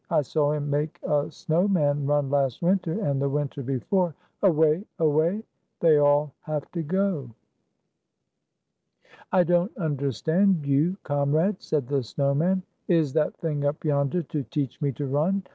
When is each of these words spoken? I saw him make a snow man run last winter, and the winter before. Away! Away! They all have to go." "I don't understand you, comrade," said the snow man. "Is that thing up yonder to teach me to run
I 0.09 0.23
saw 0.23 0.51
him 0.53 0.67
make 0.67 0.99
a 1.03 1.29
snow 1.29 1.67
man 1.67 2.07
run 2.07 2.31
last 2.31 2.59
winter, 2.63 2.93
and 3.05 3.21
the 3.21 3.29
winter 3.29 3.61
before. 3.61 4.15
Away! 4.41 4.83
Away! 4.97 5.43
They 5.79 5.97
all 5.99 6.33
have 6.39 6.71
to 6.71 6.81
go." 6.81 7.29
"I 9.31 9.43
don't 9.43 9.77
understand 9.77 10.65
you, 10.65 10.97
comrade," 11.03 11.61
said 11.61 11.87
the 11.87 12.01
snow 12.01 12.33
man. 12.33 12.63
"Is 12.87 13.13
that 13.13 13.37
thing 13.37 13.63
up 13.63 13.83
yonder 13.85 14.23
to 14.23 14.41
teach 14.41 14.81
me 14.81 14.91
to 14.93 15.05
run 15.05 15.43